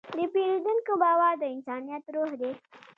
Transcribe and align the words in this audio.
د 0.17 0.19
پیرودونکي 0.33 0.93
باور 1.01 1.33
د 1.41 1.43
انسانیت 1.55 2.03
روح 2.15 2.31
دی. 2.41 2.51